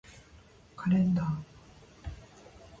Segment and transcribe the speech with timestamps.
[0.75, 1.27] カレンダー